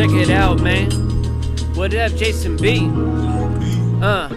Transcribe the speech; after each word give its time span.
check 0.00 0.12
it 0.12 0.30
out, 0.30 0.62
man. 0.62 0.90
What 1.74 1.92
up, 1.92 2.12
Jason 2.12 2.56
B? 2.56 2.88
Uh. 4.02 4.30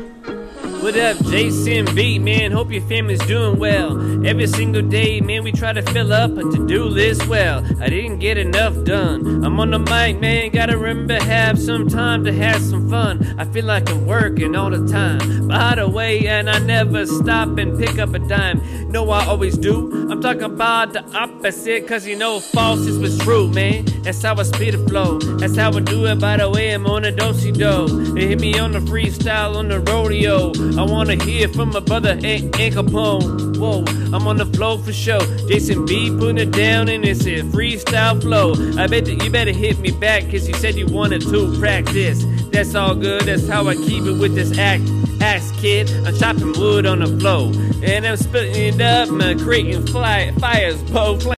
What 0.84 0.98
up, 0.98 1.16
Jason 1.24 1.86
B, 1.96 2.20
man? 2.20 2.52
Hope 2.52 2.70
your 2.70 2.82
family's 2.82 3.26
doing 3.28 3.58
well. 3.58 4.28
Every 4.28 4.48
single 4.48 4.82
day, 4.82 5.22
man, 5.22 5.42
we 5.42 5.54
try 5.54 5.72
to 5.72 5.82
fill 5.82 6.12
up 6.12 6.32
a 6.32 6.42
to-do 6.42 6.84
list 6.84 7.26
well. 7.28 7.64
I 7.82 7.88
didn't 7.88 8.20
get 8.20 8.38
enough 8.38 8.84
done. 8.84 9.46
I'm 9.46 9.58
on 9.62 9.72
the 9.72 9.80
mic, 9.80 10.20
man, 10.20 10.52
gotta 10.52 10.78
remember 10.78 11.18
have 11.24 11.58
some 11.58 11.88
time 11.88 12.26
to 12.26 12.34
have 12.34 12.62
some 12.62 12.90
fun. 12.90 13.40
I 13.40 13.46
feel 13.46 13.64
like 13.64 13.90
I'm 13.90 14.06
working 14.06 14.58
all 14.58 14.70
the 14.70 14.86
time. 14.86 15.48
By 15.48 15.76
the 15.76 15.88
way, 15.88 16.28
and 16.28 16.50
I 16.50 16.60
never 16.60 17.06
stop 17.06 17.58
and 17.58 17.80
pick 17.80 17.98
up 18.00 18.14
a 18.14 18.20
dime. 18.20 18.83
No, 18.94 19.10
I 19.10 19.26
always 19.26 19.58
do. 19.58 20.08
I'm 20.12 20.22
talking 20.22 20.44
about 20.44 20.94
the 20.94 21.04
opposite, 21.18 21.88
cause 21.88 22.06
you 22.06 22.16
know 22.16 22.40
false 22.40 22.82
is 22.82 23.00
what's 23.00 23.18
true, 23.18 23.50
man. 23.50 23.86
That's 24.04 24.22
how 24.22 24.36
I 24.36 24.44
speed 24.44 24.76
the 24.76 24.88
flow. 24.88 25.18
That's 25.18 25.58
how 25.58 25.74
I 25.74 25.80
do 25.80 26.06
it, 26.06 26.20
by 26.20 26.38
the 26.38 26.48
way, 26.48 26.70
I'm 26.70 26.86
on 26.86 27.04
a 27.04 27.12
dosey 27.12 27.52
do. 27.52 27.88
They 28.14 28.28
hit 28.28 28.40
me 28.40 28.60
on 28.60 28.72
the 28.72 28.78
freestyle 28.78 29.56
on 29.56 29.70
the 29.70 29.80
rodeo. 29.80 30.52
I 30.80 30.86
wanna 30.86 31.16
hear 31.24 31.48
from 31.48 31.70
my 31.72 31.80
brother 31.80 32.16
Hank 32.18 32.54
Capone. 32.54 33.58
Whoa, 33.58 33.84
I'm 34.16 34.28
on 34.28 34.38
the 34.38 34.46
flow 34.46 34.78
for 34.78 34.94
show. 34.94 35.22
Jason 35.48 35.88
B 35.88 36.16
putting 36.16 36.38
it 36.38 36.52
down 36.52 36.88
and 36.88 37.04
it's 37.04 37.26
a 37.26 37.42
freestyle 37.42 38.22
flow. 38.22 38.52
I 38.80 38.86
bet 38.86 39.06
that 39.06 39.24
you 39.24 39.32
better 39.32 39.54
hit 39.54 39.80
me 39.80 39.90
back 39.90 40.30
cause 40.30 40.48
you 40.48 40.54
said 40.54 40.76
you 40.76 40.86
wanted 40.86 41.24
to 41.24 41.58
practice. 41.58 42.24
That's 42.52 42.76
all 42.76 42.94
good, 42.94 43.24
that's 43.24 43.48
how 43.48 43.68
I 43.68 43.74
keep 43.74 44.04
it 44.04 44.20
with 44.20 44.36
this 44.36 44.56
act. 44.60 44.84
Axe 45.24 45.52
kid, 45.54 45.90
I'm 46.06 46.14
chopping 46.18 46.52
wood 46.52 46.86
on 46.86 47.00
the 47.00 47.08
flow. 47.18 47.54
And 47.82 48.06
I'm 48.06 48.18
splitting 48.18 48.74
it 48.74 48.82
up, 48.82 49.08
I'm 49.10 49.40
creating 49.40 49.88
fly, 49.88 50.34
fires, 50.34 50.82
both. 50.92 51.34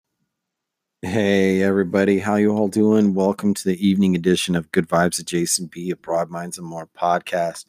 Hey 1.03 1.61
everybody, 1.61 2.17
how 2.17 2.35
you 2.35 2.49
all 2.49 2.67
doing? 2.67 3.13
Welcome 3.13 3.53
to 3.53 3.63
the 3.63 3.88
evening 3.88 4.16
edition 4.16 4.55
of 4.55 4.71
Good 4.71 4.89
Vibes 4.89 5.19
of 5.19 5.28
Jason 5.28 5.67
B, 5.67 5.91
a 5.91 5.95
Broad 5.95 6.31
Minds 6.31 6.58
and 6.58 6.66
More 6.66 6.89
podcast. 7.00 7.66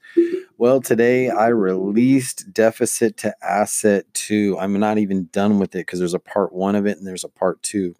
Well, 0.56 0.80
today 0.80 1.28
I 1.28 1.48
released 1.48 2.50
Deficit 2.50 3.18
to 3.18 3.34
Asset 3.44 4.06
2. 4.14 4.56
I'm 4.58 4.80
not 4.80 4.96
even 4.96 5.28
done 5.32 5.58
with 5.58 5.74
it 5.74 5.80
because 5.80 5.98
there's 5.98 6.14
a 6.14 6.18
part 6.18 6.50
one 6.50 6.76
of 6.76 6.86
it 6.86 6.96
and 6.96 7.06
there's 7.06 7.24
a 7.24 7.28
part 7.28 7.62
two. 7.62 7.94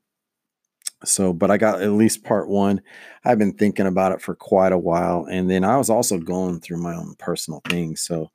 So, 1.05 1.33
but 1.33 1.51
I 1.51 1.57
got 1.59 1.83
at 1.83 1.93
least 1.93 2.25
part 2.25 2.49
one. 2.49 2.81
I've 3.25 3.39
been 3.39 3.53
thinking 3.53 3.87
about 3.87 4.13
it 4.13 4.21
for 4.21 4.35
quite 4.35 4.73
a 4.73 4.79
while. 4.79 5.27
And 5.31 5.51
then 5.51 5.63
I 5.63 5.77
was 5.77 5.91
also 5.91 6.19
going 6.19 6.61
through 6.61 6.79
my 6.79 6.95
own 6.95 7.15
personal 7.19 7.61
things. 7.69 8.01
So 8.01 8.31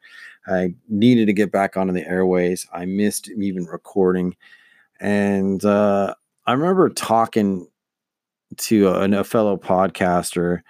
I 0.47 0.75
needed 0.87 1.25
to 1.27 1.33
get 1.33 1.51
back 1.51 1.75
onto 1.75 1.93
the 1.93 2.07
airways. 2.07 2.67
I 2.73 2.85
missed 2.85 3.29
even 3.29 3.65
recording. 3.65 4.35
And 4.99 5.63
uh, 5.65 6.13
I 6.45 6.53
remember 6.53 6.89
talking 6.89 7.67
to 8.57 8.87
a, 8.89 9.19
a 9.19 9.23
fellow 9.23 9.57
podcaster, 9.57 10.61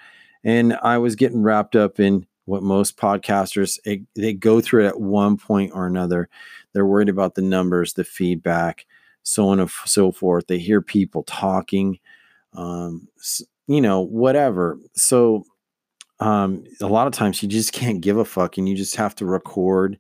and 0.44 0.78
I 0.81 0.98
was 0.98 1.16
getting 1.16 1.44
wrapped 1.44 1.76
up 1.76 2.00
in 2.00 2.26
what 2.45 2.64
most 2.64 2.98
podcasters 2.98 3.80
it, 3.86 4.02
they 4.16 4.33
go 4.33 4.61
through 4.61 4.86
it 4.86 4.89
at 4.89 5.00
one 5.00 5.38
point 5.38 5.72
or 5.73 5.86
another. 5.86 6.30
They're 6.73 6.86
worried 6.86 7.09
about 7.09 7.36
the 7.36 7.42
numbers, 7.42 7.94
the 7.94 8.03
feedback, 8.03 8.86
so 9.23 9.50
on 9.50 9.59
and 9.59 9.69
so 9.86 10.11
forth. 10.11 10.47
They 10.47 10.59
hear 10.59 10.81
people 10.81 11.23
talking, 11.23 12.00
um, 12.53 13.08
you 13.67 13.81
know, 13.81 14.02
whatever. 14.02 14.77
So 14.95 15.44
um, 16.19 16.64
a 16.81 16.88
lot 16.88 17.08
of 17.08 17.14
times 17.14 17.42
you 17.42 17.49
just 17.49 17.73
can't 17.73 18.02
give 18.02 18.17
a 18.17 18.25
fuck, 18.25 18.58
and 18.58 18.67
you 18.69 18.75
just 18.75 18.95
have 18.95 19.16
to 19.16 19.25
record 19.25 19.97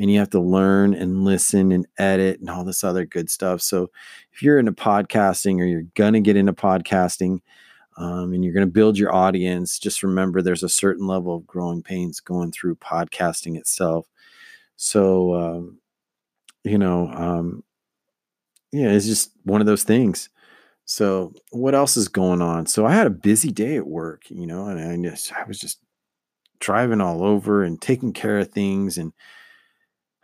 and 0.00 0.10
you 0.10 0.18
have 0.18 0.30
to 0.30 0.40
learn 0.40 0.94
and 0.94 1.24
listen 1.24 1.72
and 1.72 1.86
edit 1.98 2.38
and 2.40 2.48
all 2.48 2.64
this 2.64 2.84
other 2.84 3.04
good 3.04 3.28
stuff. 3.28 3.60
So 3.60 3.90
if 4.32 4.42
you're 4.42 4.58
into 4.58 4.72
podcasting 4.72 5.58
or 5.60 5.64
you're 5.64 5.82
gonna 5.96 6.20
get 6.20 6.36
into 6.36 6.52
podcasting, 6.52 7.40
um, 7.98 8.32
and 8.32 8.44
you're 8.44 8.54
going 8.54 8.66
to 8.66 8.72
build 8.72 8.96
your 8.96 9.12
audience, 9.12 9.78
just 9.78 10.04
remember 10.04 10.40
there's 10.40 10.62
a 10.62 10.68
certain 10.68 11.06
level 11.06 11.34
of 11.34 11.46
growing 11.46 11.82
pains 11.82 12.20
going 12.20 12.52
through 12.52 12.76
podcasting 12.76 13.58
itself. 13.58 14.06
So, 14.76 15.34
um, 15.34 15.78
you 16.62 16.78
know, 16.78 17.08
um, 17.08 17.64
yeah, 18.72 18.90
it's 18.90 19.06
just 19.06 19.32
one 19.44 19.60
of 19.60 19.66
those 19.66 19.84
things. 19.84 20.28
So, 20.84 21.34
what 21.50 21.74
else 21.74 21.96
is 21.96 22.08
going 22.08 22.42
on? 22.42 22.66
So, 22.66 22.86
I 22.86 22.92
had 22.92 23.06
a 23.06 23.10
busy 23.10 23.50
day 23.52 23.76
at 23.76 23.86
work, 23.86 24.30
you 24.30 24.46
know, 24.46 24.66
and 24.68 24.80
I 24.80 25.10
just, 25.10 25.32
I 25.32 25.44
was 25.44 25.58
just 25.58 25.80
driving 26.60 27.00
all 27.00 27.24
over 27.24 27.62
and 27.62 27.80
taking 27.80 28.12
care 28.12 28.38
of 28.38 28.50
things. 28.50 28.98
And 28.98 29.12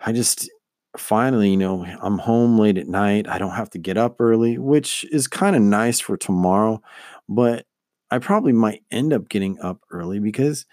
I 0.00 0.12
just 0.12 0.50
finally, 0.96 1.50
you 1.50 1.56
know, 1.56 1.84
I'm 1.84 2.18
home 2.18 2.58
late 2.58 2.78
at 2.78 2.88
night. 2.88 3.28
I 3.28 3.38
don't 3.38 3.50
have 3.52 3.70
to 3.70 3.78
get 3.78 3.96
up 3.98 4.20
early, 4.20 4.58
which 4.58 5.04
is 5.12 5.26
kind 5.28 5.56
of 5.56 5.62
nice 5.62 6.00
for 6.00 6.16
tomorrow 6.16 6.82
but 7.28 7.66
I 8.10 8.18
probably 8.18 8.52
might 8.52 8.82
end 8.90 9.12
up 9.12 9.28
getting 9.28 9.58
up 9.60 9.80
early 9.90 10.18
because 10.18 10.66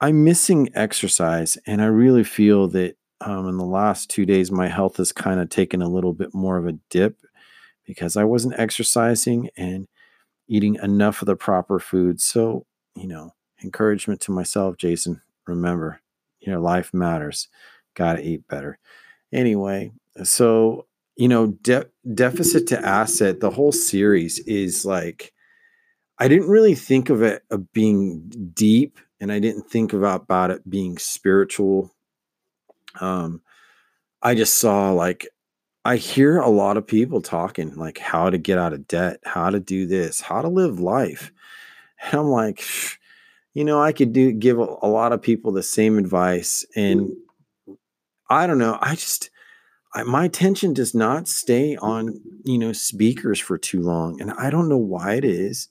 I'm 0.00 0.24
missing 0.24 0.68
exercise. 0.74 1.56
And 1.66 1.80
I 1.80 1.86
really 1.86 2.24
feel 2.24 2.68
that 2.68 2.96
um, 3.20 3.48
in 3.48 3.56
the 3.56 3.64
last 3.64 4.10
two 4.10 4.26
days, 4.26 4.50
my 4.50 4.68
health 4.68 4.98
has 4.98 5.12
kind 5.12 5.40
of 5.40 5.48
taken 5.48 5.82
a 5.82 5.88
little 5.88 6.12
bit 6.12 6.34
more 6.34 6.58
of 6.58 6.66
a 6.66 6.78
dip 6.90 7.18
because 7.84 8.16
I 8.16 8.24
wasn't 8.24 8.58
exercising 8.58 9.48
and 9.56 9.88
eating 10.48 10.76
enough 10.82 11.22
of 11.22 11.26
the 11.26 11.36
proper 11.36 11.78
food. 11.78 12.20
So, 12.20 12.66
you 12.94 13.06
know, 13.08 13.34
encouragement 13.62 14.20
to 14.22 14.32
myself, 14.32 14.76
Jason, 14.76 15.22
remember, 15.46 16.00
your 16.40 16.58
life 16.58 16.92
matters. 16.92 17.48
Got 17.94 18.14
to 18.14 18.22
eat 18.22 18.46
better. 18.48 18.78
Anyway, 19.32 19.92
so, 20.22 20.86
you 21.16 21.28
know, 21.28 21.48
de- 21.62 21.88
deficit 22.14 22.66
to 22.68 22.86
asset, 22.86 23.40
the 23.40 23.50
whole 23.50 23.72
series 23.72 24.38
is 24.40 24.84
like, 24.84 25.32
I 26.18 26.28
didn't 26.28 26.48
really 26.48 26.74
think 26.74 27.10
of 27.10 27.22
it 27.22 27.42
of 27.50 27.72
being 27.72 28.50
deep 28.54 28.98
and 29.20 29.32
I 29.32 29.38
didn't 29.38 29.70
think 29.70 29.92
about, 29.92 30.22
about 30.22 30.50
it 30.50 30.68
being 30.68 30.98
spiritual. 30.98 31.94
Um, 33.00 33.42
I 34.22 34.34
just 34.34 34.54
saw 34.56 34.92
like 34.92 35.28
I 35.84 35.96
hear 35.96 36.38
a 36.38 36.48
lot 36.48 36.76
of 36.76 36.86
people 36.86 37.20
talking 37.20 37.74
like 37.76 37.98
how 37.98 38.30
to 38.30 38.38
get 38.38 38.58
out 38.58 38.72
of 38.72 38.88
debt, 38.88 39.20
how 39.24 39.50
to 39.50 39.60
do 39.60 39.86
this, 39.86 40.20
how 40.20 40.42
to 40.42 40.48
live 40.48 40.80
life. 40.80 41.32
And 42.02 42.20
I'm 42.20 42.28
like, 42.28 42.62
you 43.54 43.64
know, 43.64 43.80
I 43.80 43.92
could 43.92 44.12
do 44.12 44.32
give 44.32 44.58
a, 44.58 44.66
a 44.82 44.88
lot 44.88 45.12
of 45.12 45.22
people 45.22 45.52
the 45.52 45.62
same 45.62 45.98
advice. 45.98 46.66
And 46.74 47.12
I 48.28 48.46
don't 48.46 48.58
know, 48.58 48.78
I 48.80 48.94
just 48.96 49.30
I, 49.94 50.02
my 50.02 50.24
attention 50.24 50.74
does 50.74 50.94
not 50.94 51.28
stay 51.28 51.76
on, 51.76 52.20
you 52.44 52.58
know, 52.58 52.72
speakers 52.72 53.40
for 53.40 53.56
too 53.56 53.80
long. 53.80 54.20
And 54.20 54.32
I 54.32 54.50
don't 54.50 54.68
know 54.68 54.76
why 54.76 55.14
it 55.14 55.24
is 55.24 55.68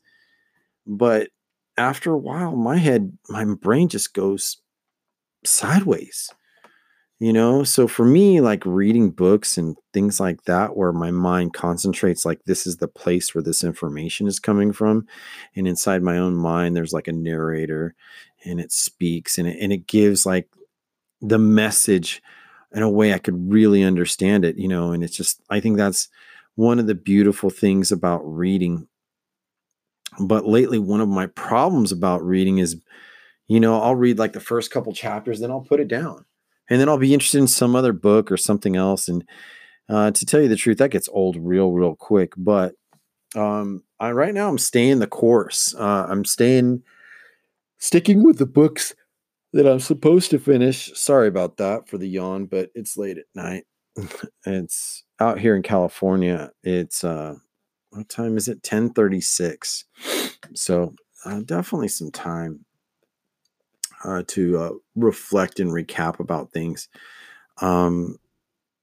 but 0.86 1.30
after 1.78 2.12
a 2.12 2.18
while, 2.18 2.56
my 2.56 2.78
head, 2.78 3.18
my 3.30 3.44
brain 3.46 3.90
just 3.90 4.14
goes 4.14 4.58
sideways. 5.44 6.32
You 7.20 7.32
know, 7.32 7.64
so 7.64 7.88
for 7.88 8.04
me, 8.04 8.42
like 8.42 8.66
reading 8.66 9.10
books 9.10 9.58
and 9.58 9.78
things 9.94 10.20
like 10.20 10.44
that, 10.44 10.76
where 10.76 10.92
my 10.92 11.12
mind 11.12 11.54
concentrates, 11.54 12.26
like 12.26 12.44
this 12.44 12.68
is 12.68 12.78
the 12.78 12.90
place 12.90 13.34
where 13.34 13.42
this 13.42 13.64
information 13.64 14.28
is 14.28 14.38
coming 14.40 14.74
from. 14.74 15.08
And 15.56 15.66
inside 15.66 16.04
my 16.04 16.18
own 16.18 16.36
mind, 16.36 16.76
there's 16.76 16.92
like 16.92 17.08
a 17.08 17.14
narrator 17.14 17.96
and 18.44 18.60
it 18.60 18.74
speaks 18.74 19.38
and 19.38 19.48
it, 19.48 19.58
and 19.62 19.72
it 19.72 19.88
gives 19.88 20.26
like 20.26 20.50
the 21.22 21.40
message 21.40 22.22
in 22.74 22.84
a 22.84 22.90
way 22.90 23.14
I 23.14 23.20
could 23.20 23.50
really 23.50 23.82
understand 23.84 24.44
it, 24.44 24.58
you 24.58 24.68
know. 24.68 24.92
And 24.92 25.02
it's 25.02 25.16
just, 25.16 25.42
I 25.50 25.62
think 25.62 25.78
that's 25.78 26.10
one 26.56 26.80
of 26.80 26.88
the 26.88 26.96
beautiful 26.96 27.50
things 27.50 27.94
about 27.94 28.22
reading 28.26 28.88
but 30.20 30.46
lately, 30.48 30.80
one 30.80 31.02
of 31.02 31.10
my 31.10 31.28
problems 31.28 31.92
about 31.92 32.24
reading 32.24 32.60
is, 32.60 32.78
you 33.48 33.60
know, 33.60 33.82
I'll 33.82 33.96
read 33.96 34.20
like 34.20 34.34
the 34.34 34.40
first 34.40 34.72
couple 34.72 34.94
chapters, 34.94 35.40
then 35.40 35.52
I'll 35.52 35.62
put 35.62 35.80
it 35.80 35.88
down. 35.88 36.26
And 36.70 36.80
then 36.80 36.90
I'll 36.90 36.98
be 36.98 37.14
interested 37.14 37.40
in 37.40 37.48
some 37.48 37.76
other 37.76 37.94
book 37.94 38.32
or 38.32 38.38
something 38.38 38.76
else. 38.76 39.08
And 39.08 39.24
uh, 39.90 40.12
to 40.12 40.26
tell 40.26 40.42
you 40.42 40.48
the 40.48 40.56
truth, 40.56 40.78
that 40.80 40.92
gets 40.92 41.10
old 41.10 41.38
real, 41.38 41.72
real 41.72 41.96
quick. 41.96 42.34
But 42.38 42.74
um, 43.36 43.84
I, 44.00 44.12
right 44.12 44.34
now, 44.34 44.50
I'm 44.50 44.58
staying 44.58 45.00
the 45.00 45.08
course. 45.08 45.76
Uh, 45.78 46.08
I'm 46.10 46.26
staying, 46.26 46.84
sticking 47.78 48.24
with 48.24 48.40
the 48.40 48.46
books 48.46 48.96
that 49.54 49.68
I'm 49.68 49.80
supposed 49.80 50.32
to 50.32 50.40
finish. 50.40 50.92
Sorry 50.96 51.28
about 51.28 51.58
that 51.58 51.88
for 51.88 51.98
the 51.98 52.10
yawn, 52.10 52.46
but 52.46 52.72
it's 52.74 52.98
late 52.98 53.18
at 53.18 53.26
night. 53.36 53.66
it's 54.46 55.04
out 55.20 55.40
here 55.40 55.56
in 55.56 55.62
California. 55.62 56.52
It's 56.64 57.04
uh, 57.04 57.36
what 57.96 58.10
time 58.10 58.38
is 58.38 58.48
it 58.48 58.56
1036 58.56 59.86
so 60.54 60.94
uh, 61.24 61.40
definitely 61.42 61.88
some 61.88 62.12
time 62.12 62.66
uh, 64.04 64.24
to 64.28 64.58
uh, 64.58 64.72
reflect 64.96 65.60
and 65.60 65.72
recap 65.72 66.20
about 66.20 66.52
things 66.52 66.90
um, 67.62 68.18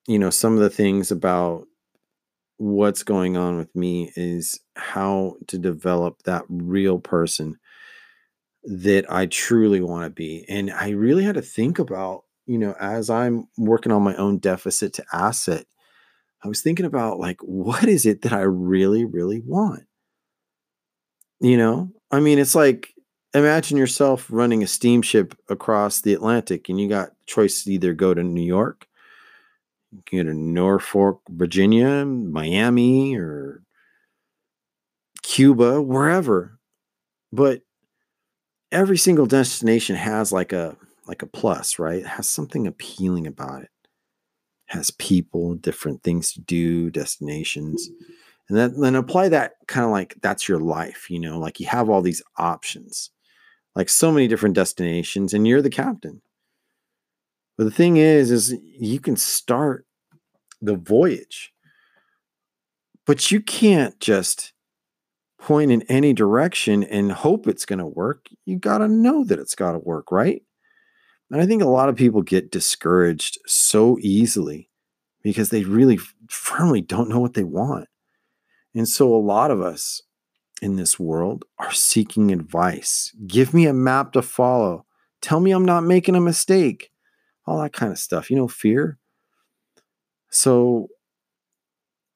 you 0.07 0.19
know 0.19 0.31
some 0.31 0.55
of 0.55 0.61
the 0.61 0.71
things 0.71 1.11
about 1.11 1.67
what's 2.63 3.03
going 3.03 3.37
on 3.37 3.57
with 3.57 3.75
me 3.75 4.13
is 4.15 4.61
how 4.77 5.35
to 5.49 5.59
develop 5.59 6.23
that 6.23 6.45
real 6.49 6.99
person 6.99 7.59
that 8.65 9.05
I 9.11 9.27
truly 9.27 9.81
want 9.81 10.05
to 10.05 10.11
be. 10.11 10.45
And 10.49 10.71
I 10.71 10.91
really 10.91 11.25
had 11.25 11.35
to 11.35 11.43
think 11.43 11.81
about, 11.81 12.23
you 12.47 12.59
know, 12.59 12.75
as 12.79 13.11
I'm 13.11 13.49
working 13.59 13.91
on 13.91 14.03
my 14.03 14.15
own 14.15 14.39
deficit 14.39 14.93
to 14.95 15.05
asset, 15.13 15.67
I 16.45 16.49
was 16.49 16.63
thinking 16.63 16.87
about 16.87 17.19
like, 17.19 17.41
what 17.43 17.85
is 17.85 18.07
it 18.07 18.23
that 18.23 18.33
I 18.33 18.43
really, 18.43 19.05
really 19.05 19.41
want? 19.45 19.85
You 21.41 21.57
know, 21.57 21.91
I 22.13 22.21
mean, 22.21 22.39
it's 22.39 22.55
like 22.55 22.95
imagine 23.35 23.77
yourself 23.79 24.27
running 24.31 24.63
a 24.63 24.67
steamship 24.67 25.35
across 25.49 26.01
the 26.01 26.15
Atlantic 26.15 26.69
and 26.69 26.81
you 26.81 26.89
got 26.89 27.11
choice 27.27 27.65
to 27.65 27.73
either 27.73 27.95
go 27.95 28.15
to 28.15 28.23
New 28.23 28.43
York, 28.43 28.87
you 29.91 30.03
can 30.07 30.19
go 30.19 30.25
to 30.25 30.35
Norfolk, 30.35 31.21
Virginia, 31.29 32.05
Miami, 32.05 33.17
or 33.17 33.63
Cuba, 35.23 35.81
wherever. 35.83 36.59
But 37.33 37.63
every 38.71 38.99
single 38.99 39.27
destination 39.27 39.97
has 39.97 40.33
like 40.33 40.53
a 40.53 40.77
like 41.07 41.23
a 41.23 41.27
plus, 41.27 41.79
right? 41.79 42.01
It 42.01 42.07
has 42.07 42.29
something 42.29 42.67
appealing 42.67 43.27
about 43.27 43.63
it. 43.63 43.71
it 44.69 44.77
has 44.77 44.91
people, 44.93 45.55
different 45.57 46.03
things 46.03 46.33
to 46.33 46.41
do, 46.41 46.91
destinations. 46.91 47.91
And 48.49 48.59
then, 48.59 48.81
then 48.81 48.95
apply 48.97 49.29
that 49.31 49.55
kind 49.67 49.85
of 49.85 49.91
like 49.91 50.17
that's 50.23 50.49
your 50.49 50.59
life, 50.61 51.11
you 51.11 51.19
know, 51.19 51.39
like 51.39 51.59
you 51.61 51.67
have 51.67 51.89
all 51.91 52.03
these 52.03 52.23
options, 52.39 53.11
like 53.75 53.89
so 53.89 54.13
many 54.13 54.29
different 54.29 54.55
destinations, 54.55 55.33
and 55.33 55.47
you're 55.47 55.63
the 55.63 55.71
captain. 55.71 56.21
But 57.57 57.65
the 57.65 57.71
thing 57.71 57.97
is, 57.97 58.31
is 58.31 58.55
you 58.63 59.01
can 59.01 59.17
start 59.17 59.87
the 60.61 60.77
voyage, 60.77 61.53
but 63.07 63.31
you 63.31 63.41
can't 63.41 63.99
just 64.01 64.53
point 65.39 65.73
in 65.73 65.83
any 65.83 66.13
direction 66.13 66.85
and 66.85 67.11
hope 67.11 67.49
it's 67.49 67.67
going 67.67 67.81
to 67.81 67.87
work. 67.87 68.29
You 68.47 68.59
got 68.59 68.79
to 68.79 68.89
know 68.89 69.25
that 69.25 69.41
it's 69.41 69.57
got 69.57 69.73
to 69.73 69.79
work, 69.79 70.13
right? 70.13 70.43
And 71.31 71.41
I 71.41 71.47
think 71.47 71.63
a 71.63 71.69
lot 71.69 71.89
of 71.89 71.97
people 71.97 72.23
get 72.23 72.51
discouraged 72.51 73.39
so 73.47 73.99
easily 74.01 74.71
because 75.23 75.51
they 75.51 75.65
really 75.65 75.99
firmly 76.29 76.81
don't 76.81 77.09
know 77.09 77.21
what 77.21 77.35
they 77.35 77.45
want. 77.45 77.89
And 78.75 78.89
so 78.89 79.15
a 79.15 79.17
lot 79.17 79.51
of 79.51 79.61
us 79.61 80.03
in 80.63 80.77
this 80.77 80.99
world 80.99 81.45
are 81.59 81.73
seeking 81.73 82.31
advice. 82.31 83.13
Give 83.27 83.53
me 83.53 83.67
a 83.67 83.75
map 83.75 84.13
to 84.13 84.23
follow. 84.23 84.87
Tell 85.21 85.41
me 85.41 85.51
I'm 85.51 85.65
not 85.65 85.85
making 85.85 86.15
a 86.15 86.21
mistake. 86.21 86.91
All 87.45 87.61
that 87.61 87.73
kind 87.73 87.91
of 87.91 87.99
stuff. 87.99 88.31
You 88.31 88.37
know, 88.37 88.49
fear. 88.49 88.99
So, 90.31 90.89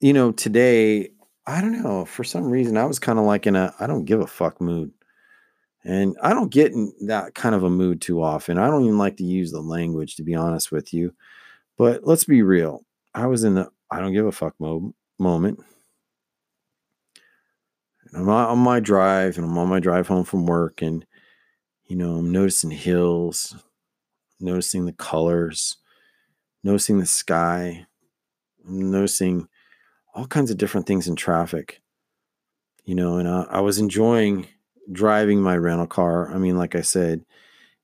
you 0.00 0.12
know, 0.12 0.30
today 0.30 1.10
I 1.46 1.60
don't 1.60 1.82
know. 1.82 2.04
For 2.04 2.24
some 2.24 2.44
reason, 2.44 2.76
I 2.76 2.84
was 2.84 2.98
kind 2.98 3.18
of 3.18 3.24
like 3.24 3.46
in 3.46 3.56
a 3.56 3.74
I 3.80 3.86
don't 3.86 4.04
give 4.04 4.20
a 4.20 4.26
fuck 4.26 4.60
mood. 4.60 4.92
And 5.84 6.16
I 6.22 6.30
don't 6.30 6.50
get 6.50 6.72
in 6.72 6.92
that 7.06 7.34
kind 7.34 7.54
of 7.54 7.62
a 7.62 7.70
mood 7.70 8.00
too 8.00 8.22
often. 8.22 8.58
I 8.58 8.68
don't 8.68 8.84
even 8.84 8.98
like 8.98 9.16
to 9.18 9.24
use 9.24 9.52
the 9.52 9.60
language, 9.60 10.16
to 10.16 10.24
be 10.24 10.34
honest 10.34 10.72
with 10.72 10.92
you. 10.92 11.14
But 11.76 12.04
let's 12.04 12.24
be 12.24 12.42
real. 12.42 12.84
I 13.14 13.26
was 13.26 13.44
in 13.44 13.54
the 13.54 13.70
I 13.90 14.00
don't 14.00 14.12
give 14.12 14.26
a 14.26 14.32
fuck 14.32 14.54
mo- 14.60 14.94
moment. 15.18 15.60
I'm 18.16 18.28
on 18.30 18.58
my 18.58 18.80
drive 18.80 19.36
and 19.36 19.46
I'm 19.46 19.58
on 19.58 19.68
my 19.68 19.78
drive 19.78 20.08
home 20.08 20.24
from 20.24 20.46
work, 20.46 20.80
and 20.80 21.04
you 21.84 21.96
know, 21.96 22.16
I'm 22.16 22.32
noticing 22.32 22.70
hills, 22.70 23.54
noticing 24.40 24.86
the 24.86 24.92
colors, 24.92 25.76
noticing 26.64 26.98
the 26.98 27.06
sky, 27.06 27.86
I'm 28.66 28.90
noticing 28.90 29.48
all 30.14 30.26
kinds 30.26 30.50
of 30.50 30.56
different 30.56 30.86
things 30.86 31.06
in 31.06 31.14
traffic. 31.14 31.82
You 32.84 32.94
know, 32.94 33.18
and 33.18 33.28
I, 33.28 33.42
I 33.50 33.60
was 33.60 33.78
enjoying 33.78 34.46
driving 34.90 35.42
my 35.42 35.56
rental 35.56 35.86
car. 35.86 36.32
I 36.32 36.38
mean, 36.38 36.56
like 36.56 36.74
I 36.74 36.80
said 36.80 37.24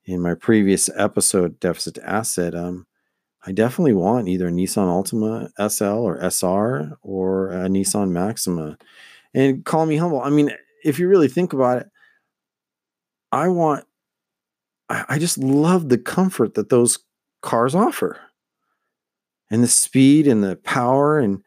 in 0.05 0.21
my 0.21 0.35
previous 0.35 0.89
episode, 0.97 1.61
deficit 1.61 1.97
to 1.97 2.09
asset, 2.09 2.55
um, 2.55 2.87
I 3.45 3.53
definitely 3.53 3.95
want 3.95 4.29
either 4.29 4.49
a 4.49 4.51
Nissan 4.51 4.87
Altima 4.87 5.51
SL 5.71 5.85
or 5.85 6.19
SR 6.19 6.97
or 7.03 7.51
a 7.51 7.69
Nissan 7.69 8.11
Maxima. 8.11 8.79
And 9.35 9.65
call 9.65 9.87
me 9.87 9.97
humble. 9.97 10.21
I 10.21 10.31
mean, 10.31 10.51
if 10.85 10.99
you 10.99 11.09
really 11.09 11.29
think 11.29 11.53
about 11.53 11.79
it, 11.79 11.87
I 13.31 13.49
want, 13.49 13.85
I, 14.91 15.19
just 15.19 15.39
love 15.39 15.89
the 15.89 15.97
comfort 15.97 16.55
that 16.55 16.69
those 16.69 16.99
cars 17.41 17.75
offer 17.75 18.21
and 19.51 19.63
the 19.63 19.69
speed 19.69 20.27
and 20.27 20.45
the 20.45 20.57
power. 20.57 21.19
And 21.19 21.43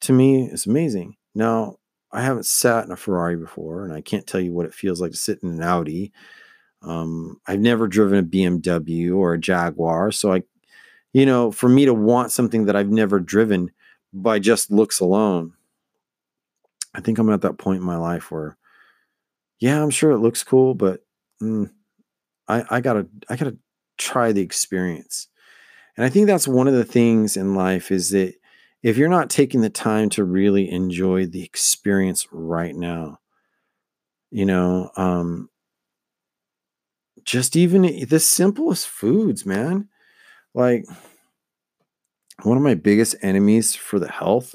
to 0.00 0.12
me, 0.12 0.46
it's 0.46 0.66
amazing. 0.66 1.16
Now, 1.36 1.76
I 2.14 2.22
haven't 2.22 2.46
sat 2.46 2.84
in 2.84 2.92
a 2.92 2.96
Ferrari 2.96 3.36
before, 3.36 3.84
and 3.84 3.92
I 3.92 4.00
can't 4.00 4.26
tell 4.26 4.40
you 4.40 4.52
what 4.52 4.66
it 4.66 4.74
feels 4.74 5.00
like 5.00 5.10
to 5.10 5.16
sit 5.16 5.40
in 5.42 5.50
an 5.50 5.62
Audi. 5.62 6.12
Um, 6.80 7.40
I've 7.46 7.60
never 7.60 7.88
driven 7.88 8.18
a 8.18 8.22
BMW 8.22 9.16
or 9.16 9.34
a 9.34 9.38
Jaguar, 9.38 10.12
so 10.12 10.32
I, 10.32 10.42
you 11.12 11.26
know, 11.26 11.50
for 11.50 11.68
me 11.68 11.86
to 11.86 11.94
want 11.94 12.30
something 12.30 12.66
that 12.66 12.76
I've 12.76 12.90
never 12.90 13.18
driven 13.18 13.70
by 14.12 14.38
just 14.38 14.70
looks 14.70 15.00
alone, 15.00 15.53
I 16.94 17.00
think 17.00 17.18
I'm 17.18 17.30
at 17.30 17.42
that 17.42 17.58
point 17.58 17.80
in 17.80 17.86
my 17.86 17.96
life 17.96 18.30
where, 18.30 18.56
yeah, 19.58 19.82
I'm 19.82 19.90
sure 19.90 20.12
it 20.12 20.18
looks 20.18 20.44
cool, 20.44 20.74
but 20.74 21.00
mm, 21.42 21.70
I, 22.48 22.64
I 22.70 22.80
gotta, 22.80 23.06
I 23.28 23.36
gotta 23.36 23.56
try 23.98 24.32
the 24.32 24.42
experience. 24.42 25.28
And 25.96 26.04
I 26.04 26.08
think 26.08 26.26
that's 26.26 26.48
one 26.48 26.68
of 26.68 26.74
the 26.74 26.84
things 26.84 27.36
in 27.36 27.54
life 27.54 27.90
is 27.90 28.10
that 28.10 28.34
if 28.82 28.96
you're 28.96 29.08
not 29.08 29.30
taking 29.30 29.60
the 29.60 29.70
time 29.70 30.10
to 30.10 30.24
really 30.24 30.70
enjoy 30.70 31.26
the 31.26 31.42
experience 31.42 32.26
right 32.32 32.74
now, 32.74 33.18
you 34.30 34.44
know, 34.44 34.90
um, 34.96 35.48
just 37.24 37.56
even 37.56 37.82
the 38.06 38.20
simplest 38.20 38.88
foods, 38.88 39.46
man. 39.46 39.88
Like 40.54 40.84
one 42.42 42.56
of 42.56 42.62
my 42.62 42.74
biggest 42.74 43.16
enemies 43.22 43.74
for 43.74 43.98
the 43.98 44.10
health 44.10 44.54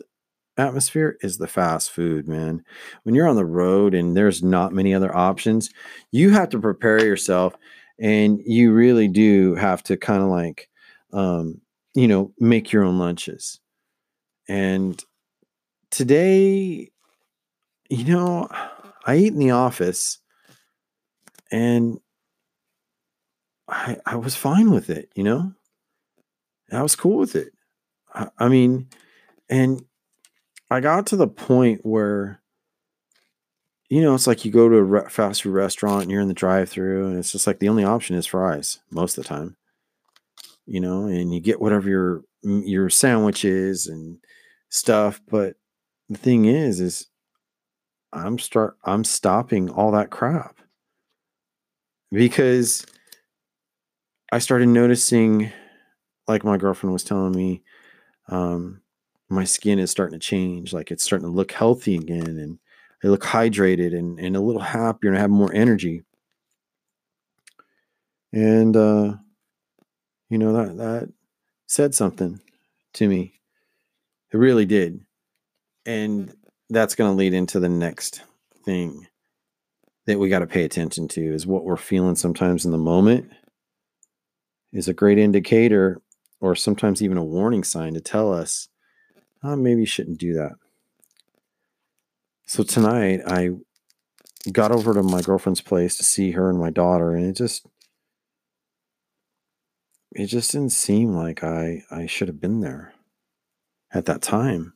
atmosphere 0.59 1.17
is 1.21 1.37
the 1.37 1.47
fast 1.47 1.91
food, 1.91 2.27
man. 2.27 2.63
When 3.03 3.15
you're 3.15 3.27
on 3.27 3.35
the 3.35 3.45
road 3.45 3.93
and 3.93 4.15
there's 4.15 4.43
not 4.43 4.73
many 4.73 4.93
other 4.93 5.15
options, 5.15 5.69
you 6.11 6.31
have 6.31 6.49
to 6.49 6.59
prepare 6.59 7.03
yourself 7.03 7.55
and 7.99 8.39
you 8.45 8.71
really 8.73 9.07
do 9.07 9.55
have 9.55 9.83
to 9.83 9.97
kind 9.97 10.21
of 10.21 10.29
like 10.29 10.69
um, 11.11 11.59
you 11.95 12.07
know, 12.07 12.31
make 12.39 12.71
your 12.71 12.83
own 12.83 12.99
lunches 12.99 13.59
and 14.47 15.03
today, 15.91 16.91
you 17.89 18.03
know, 18.03 18.47
I 19.05 19.17
eat 19.17 19.33
in 19.33 19.39
the 19.39 19.51
office 19.51 20.19
and 21.51 21.99
I, 23.67 23.97
I 24.05 24.15
was 24.15 24.35
fine 24.35 24.71
with 24.71 24.89
it, 24.89 25.11
you 25.15 25.23
know? 25.23 25.53
I 26.71 26.81
was 26.81 26.95
cool 26.95 27.17
with 27.17 27.35
it. 27.35 27.53
I, 28.13 28.29
I 28.37 28.47
mean, 28.49 28.89
and 29.49 29.83
I 30.69 30.79
got 30.81 31.07
to 31.07 31.15
the 31.15 31.27
point 31.27 31.81
where, 31.83 32.41
you 33.89 34.01
know, 34.01 34.13
it's 34.13 34.27
like 34.27 34.45
you 34.45 34.51
go 34.51 34.69
to 34.69 34.75
a 34.75 34.83
re- 34.83 35.09
fast 35.09 35.41
food 35.41 35.53
restaurant 35.53 36.03
and 36.03 36.11
you're 36.11 36.21
in 36.21 36.27
the 36.27 36.33
drive 36.33 36.69
through, 36.69 37.07
and 37.07 37.17
it's 37.17 37.31
just 37.31 37.47
like 37.47 37.59
the 37.59 37.69
only 37.69 37.83
option 37.83 38.15
is 38.15 38.27
fries 38.27 38.79
most 38.91 39.17
of 39.17 39.23
the 39.23 39.27
time, 39.27 39.57
you 40.65 40.79
know, 40.79 41.05
and 41.07 41.33
you 41.33 41.39
get 41.39 41.59
whatever 41.59 41.89
your 41.89 42.21
your 42.43 42.89
sandwiches 42.89 43.87
and 43.87 44.19
stuff. 44.69 45.21
But 45.27 45.55
the 46.07 46.17
thing 46.17 46.45
is, 46.45 46.79
is 46.79 47.07
I'm 48.13 48.37
start 48.37 48.77
I'm 48.83 49.03
stopping 49.03 49.69
all 49.69 49.91
that 49.91 50.11
crap 50.11 50.57
because 52.11 52.85
I 54.31 54.37
started 54.37 54.67
noticing, 54.67 55.51
like 56.27 56.43
my 56.43 56.57
girlfriend 56.57 56.93
was 56.93 57.03
telling 57.03 57.31
me, 57.31 57.63
um, 58.27 58.81
my 59.29 59.43
skin 59.43 59.79
is 59.79 59.91
starting 59.91 60.19
to 60.19 60.25
change. 60.25 60.73
Like 60.73 60.91
it's 60.91 61.03
starting 61.03 61.27
to 61.27 61.33
look 61.33 61.51
healthy 61.51 61.95
again, 61.95 62.27
and 62.27 62.59
I 63.03 63.07
look 63.07 63.23
hydrated 63.23 63.97
and 63.97 64.19
and 64.19 64.35
a 64.35 64.41
little 64.41 64.61
happier, 64.61 65.09
and 65.09 65.17
I 65.17 65.21
have 65.21 65.29
more 65.29 65.53
energy. 65.53 66.03
And 68.33 68.75
uh, 68.75 69.15
you 70.29 70.37
know 70.37 70.53
that 70.53 70.77
that 70.77 71.09
said 71.67 71.93
something 71.95 72.39
to 72.93 73.07
me 73.07 73.39
it 74.31 74.37
really 74.37 74.65
did. 74.65 75.01
And 75.85 76.33
that's 76.69 76.95
going 76.95 77.11
to 77.11 77.17
lead 77.17 77.33
into 77.33 77.59
the 77.59 77.69
next 77.69 78.21
thing 78.63 79.07
that 80.05 80.19
we 80.19 80.29
got 80.29 80.39
to 80.39 80.47
pay 80.47 80.63
attention 80.63 81.07
to 81.09 81.21
is 81.21 81.47
what 81.47 81.63
we're 81.63 81.77
feeling 81.77 82.15
sometimes 82.15 82.65
in 82.65 82.71
the 82.71 82.77
moment 82.77 83.31
is 84.71 84.87
a 84.87 84.93
great 84.93 85.17
indicator 85.17 86.01
or 86.41 86.55
sometimes 86.55 87.01
even 87.01 87.17
a 87.17 87.23
warning 87.23 87.63
sign 87.63 87.93
to 87.93 88.01
tell 88.01 88.31
us 88.31 88.69
oh, 89.43 89.55
maybe 89.55 89.81
you 89.81 89.85
shouldn't 89.85 90.19
do 90.19 90.33
that. 90.33 90.53
So 92.45 92.63
tonight 92.63 93.21
I 93.27 93.51
got 94.51 94.71
over 94.71 94.93
to 94.93 95.03
my 95.03 95.21
girlfriend's 95.21 95.61
place 95.61 95.97
to 95.97 96.03
see 96.03 96.31
her 96.31 96.49
and 96.49 96.59
my 96.59 96.69
daughter 96.69 97.13
and 97.13 97.25
it 97.25 97.33
just 97.33 97.67
it 100.11 100.27
just 100.27 100.51
didn't 100.51 100.71
seem 100.71 101.15
like 101.15 101.43
I 101.43 101.83
I 101.91 102.07
should 102.07 102.27
have 102.27 102.41
been 102.41 102.61
there 102.61 102.93
at 103.93 104.05
that 104.05 104.21
time. 104.21 104.73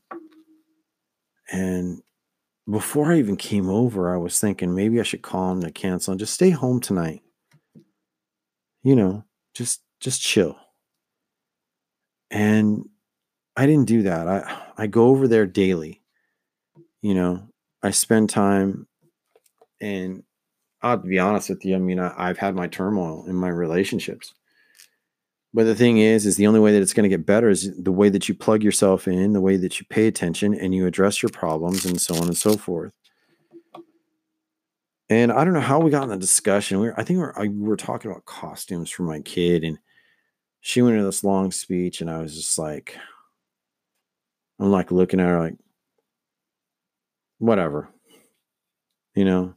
And 1.52 2.02
before 2.70 3.12
I 3.12 3.20
even 3.20 3.36
came 3.36 3.70
over, 3.70 4.14
I 4.14 4.18
was 4.18 4.40
thinking 4.40 4.76
maybe 4.76 5.00
I 5.00 5.04
should 5.04 5.22
call 5.22 5.52
him 5.52 5.62
to 5.62 5.72
cancel 5.72 6.12
and 6.12 6.20
just 6.20 6.34
stay 6.34 6.52
home 6.52 6.80
tonight. 6.80 7.22
You 8.84 8.96
know, 8.96 9.26
just 9.54 9.82
just 10.00 10.22
chill. 10.22 10.58
And 12.30 12.90
I 13.56 13.66
didn't 13.68 13.88
do 13.88 14.04
that. 14.04 14.28
I 14.28 14.62
I 14.78 14.88
go 14.88 15.08
over 15.08 15.28
there 15.28 15.46
daily. 15.46 16.02
You 17.02 17.14
know, 17.14 17.50
I 17.84 17.92
spend 17.92 18.30
time 18.30 18.88
And 19.82 20.24
I'll 20.82 20.98
be 20.98 21.20
honest 21.20 21.50
with 21.50 21.66
you. 21.66 21.76
I 21.76 21.80
mean, 21.80 22.00
I, 22.00 22.14
I've 22.18 22.38
had 22.38 22.56
my 22.56 22.68
turmoil 22.68 23.26
in 23.28 23.36
my 23.36 23.50
relationships. 23.50 24.34
But 25.54 25.66
the 25.66 25.76
thing 25.76 26.00
is, 26.00 26.26
is 26.26 26.38
the 26.38 26.48
only 26.48 26.60
way 26.60 26.72
that 26.72 26.82
it's 26.82 26.94
going 26.94 27.04
to 27.10 27.16
get 27.16 27.26
better 27.26 27.50
is 27.50 27.72
the 27.78 27.92
way 27.92 28.10
that 28.10 28.28
you 28.28 28.34
plug 28.34 28.64
yourself 28.64 29.08
in, 29.08 29.34
the 29.34 29.42
way 29.42 29.58
that 29.58 29.80
you 29.80 29.86
pay 29.90 30.08
attention 30.08 30.54
and 30.56 30.74
you 30.74 30.88
address 30.88 31.22
your 31.22 31.30
problems 31.30 31.86
and 31.86 32.02
so 32.02 32.16
on 32.16 32.24
and 32.24 32.38
so 32.38 32.58
forth. 32.58 32.94
And 35.10 35.32
I 35.32 35.44
don't 35.44 35.54
know 35.54 35.60
how 35.60 35.80
we 35.80 35.92
got 35.92 36.04
in 36.04 36.10
the 36.10 36.18
discussion. 36.18 36.80
We 36.80 36.88
were, 36.88 37.00
I 37.00 37.04
think 37.04 37.18
we 37.18 37.24
were, 37.24 37.40
I, 37.40 37.44
we 37.44 37.68
were 37.68 37.78
talking 37.78 38.10
about 38.10 38.26
costumes 38.26 38.90
for 38.90 39.04
my 39.04 39.20
kid, 39.20 39.64
and 39.64 39.78
she 40.62 40.82
went 40.82 40.96
into 40.96 41.06
this 41.06 41.24
long 41.24 41.52
speech, 41.52 42.02
and 42.02 42.10
I 42.10 42.20
was 42.20 42.36
just 42.36 42.58
like, 42.58 42.98
I'm 44.64 44.72
like 44.72 44.94
looking 44.94 45.20
at 45.20 45.28
her 45.28 45.40
like, 45.42 45.56
whatever. 47.40 47.90
You 49.14 49.26
know, 49.26 49.56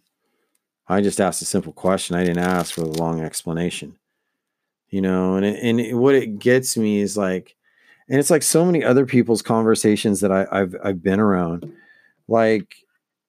I 0.88 1.00
just 1.00 1.20
asked 1.20 1.40
a 1.42 1.44
simple 1.44 1.72
question. 1.72 2.16
I 2.16 2.24
didn't 2.24 2.42
ask 2.42 2.74
for 2.74 2.80
a 2.80 2.86
long 2.86 3.20
explanation. 3.20 3.96
You 4.88 5.02
know, 5.02 5.36
and 5.36 5.46
it, 5.46 5.62
and 5.62 5.78
it, 5.78 5.94
what 5.94 6.16
it 6.16 6.40
gets 6.40 6.76
me 6.76 6.98
is 6.98 7.16
like, 7.16 7.54
and 8.08 8.18
it's 8.18 8.30
like 8.30 8.42
so 8.42 8.64
many 8.64 8.82
other 8.82 9.06
people's 9.06 9.42
conversations 9.42 10.20
that 10.22 10.32
I, 10.32 10.46
I've 10.50 10.74
I've 10.82 11.02
been 11.04 11.20
around, 11.20 11.72
like 12.26 12.74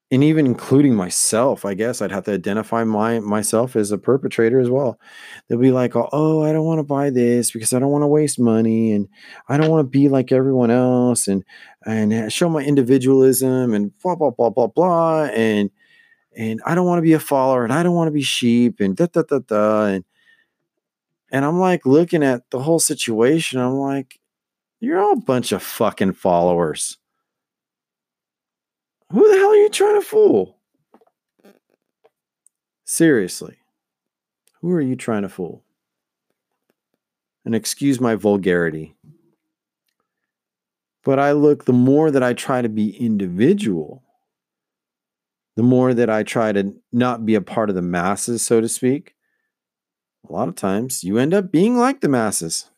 and 0.09 0.23
even 0.23 0.45
including 0.45 0.95
myself, 0.95 1.65
I 1.65 1.73
guess 1.73 2.01
I'd 2.01 2.11
have 2.11 2.23
to 2.25 2.33
identify 2.33 2.83
my 2.85 3.19
myself 3.19 3.75
as 3.75 3.91
a 3.91 3.97
perpetrator 3.97 4.59
as 4.59 4.69
well. 4.69 4.99
They'll 5.47 5.59
be 5.59 5.71
like, 5.71 5.95
"Oh, 5.95 6.07
oh 6.13 6.43
I 6.43 6.53
don't 6.53 6.65
want 6.65 6.79
to 6.79 6.83
buy 6.83 7.09
this 7.09 7.51
because 7.51 7.73
I 7.73 7.79
don't 7.79 7.91
want 7.91 8.03
to 8.03 8.07
waste 8.07 8.39
money, 8.39 8.93
and 8.93 9.07
I 9.49 9.57
don't 9.57 9.69
want 9.69 9.85
to 9.85 9.89
be 9.89 10.07
like 10.09 10.31
everyone 10.31 10.71
else, 10.71 11.27
and 11.27 11.43
and 11.85 12.13
uh, 12.13 12.29
show 12.29 12.47
my 12.49 12.63
individualism, 12.63 13.73
and 13.73 13.91
blah 14.01 14.15
blah 14.15 14.31
blah 14.31 14.49
blah 14.49 14.67
blah, 14.67 15.23
and 15.25 15.69
and 16.37 16.61
I 16.65 16.75
don't 16.75 16.87
want 16.87 16.99
to 16.99 17.03
be 17.03 17.13
a 17.13 17.19
follower, 17.19 17.63
and 17.63 17.73
I 17.73 17.83
don't 17.83 17.95
want 17.95 18.07
to 18.07 18.11
be 18.13 18.21
sheep, 18.23 18.79
and 18.79 18.95
da 18.95 19.07
da 19.07 19.23
da 19.23 19.39
da, 19.39 19.85
and 19.85 20.05
and 21.31 21.45
I'm 21.45 21.59
like 21.59 21.85
looking 21.85 22.23
at 22.23 22.49
the 22.51 22.59
whole 22.59 22.79
situation. 22.79 23.59
I'm 23.59 23.75
like, 23.75 24.19
you're 24.79 24.99
all 24.99 25.13
a 25.13 25.17
bunch 25.17 25.51
of 25.51 25.63
fucking 25.63 26.13
followers." 26.13 26.97
Who 29.11 29.27
the 29.27 29.37
hell 29.37 29.51
are 29.51 29.55
you 29.55 29.69
trying 29.69 29.99
to 29.99 30.05
fool? 30.05 30.57
Seriously. 32.83 33.57
Who 34.61 34.71
are 34.71 34.81
you 34.81 34.95
trying 34.95 35.21
to 35.21 35.29
fool? 35.29 35.63
And 37.45 37.55
excuse 37.55 38.01
my 38.01 38.15
vulgarity. 38.15 38.95
But 41.03 41.19
I 41.19 41.31
look, 41.31 41.63
the 41.63 41.73
more 41.73 42.11
that 42.11 42.23
I 42.23 42.33
try 42.33 42.61
to 42.61 42.67
be 42.67 42.97
individual, 42.97 44.03
the 45.55 45.63
more 45.63 45.93
that 45.93 46.09
I 46.09 46.23
try 46.23 46.51
to 46.51 46.75
not 46.91 47.25
be 47.25 47.33
a 47.35 47.41
part 47.41 47.69
of 47.69 47.75
the 47.75 47.81
masses, 47.81 48.41
so 48.41 48.59
to 48.59 48.67
speak, 48.67 49.15
a 50.27 50.33
lot 50.33 50.49
of 50.49 50.55
times 50.55 51.05
you 51.05 51.17
end 51.17 51.33
up 51.33 51.49
being 51.49 51.77
like 51.77 52.01
the 52.01 52.09
masses. 52.09 52.69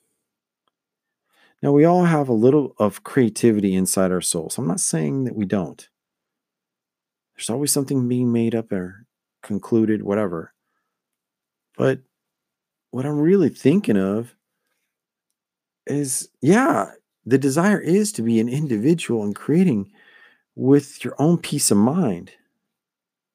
Now, 1.63 1.71
we 1.71 1.83
all 1.83 2.05
have 2.05 2.29
a 2.29 2.33
little 2.33 2.75
of 2.77 3.03
creativity 3.03 3.75
inside 3.75 4.11
our 4.11 4.21
souls. 4.21 4.57
I'm 4.57 4.67
not 4.67 4.79
saying 4.79 5.25
that 5.25 5.35
we 5.35 5.45
don't. 5.45 5.88
There's 7.39 7.49
always 7.49 7.71
something 7.71 8.09
being 8.09 8.33
made 8.33 8.53
up 8.53 8.69
or 8.69 9.05
concluded, 9.43 10.03
whatever. 10.03 10.53
But 11.77 11.99
what 12.91 13.05
I'm 13.05 13.17
really 13.17 13.47
thinking 13.47 13.95
of 13.95 14.35
is 15.87 16.27
yeah, 16.41 16.91
the 17.25 17.37
desire 17.37 17.79
is 17.79 18.11
to 18.13 18.23
be 18.23 18.41
an 18.41 18.49
individual 18.49 19.23
and 19.23 19.33
creating 19.33 19.89
with 20.55 21.05
your 21.05 21.15
own 21.17 21.37
peace 21.37 21.71
of 21.71 21.77
mind, 21.77 22.31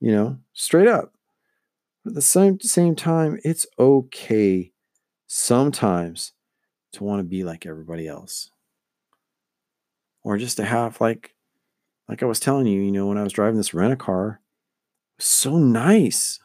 you 0.01 0.13
know, 0.13 0.39
straight 0.53 0.87
up. 0.87 1.15
But 2.05 2.11
at 2.11 2.15
the 2.17 2.21
same, 2.21 2.61
same 2.61 2.95
time, 2.95 3.41
it's 3.43 3.65
okay 3.79 4.71
sometimes 5.29 6.33
to 6.93 7.05
want 7.05 7.21
to 7.21 7.25
be 7.25 7.43
like 7.43 7.65
everybody 7.65 8.07
else. 8.07 8.51
Or 10.23 10.37
just 10.37 10.59
to 10.59 10.65
have 10.67 11.01
like 11.01 11.34
like 12.09 12.23
I 12.23 12.27
was 12.27 12.41
telling 12.41 12.67
you, 12.67 12.81
you 12.81 12.93
know, 12.93 13.07
when 13.07 13.19
I 13.19 13.23
was 13.23 13.33
driving 13.33 13.57
this 13.57 13.75
rent 13.75 13.93
a 13.93 13.97
car, 13.97 14.41
so 15.19 15.57
nice. 15.59 16.41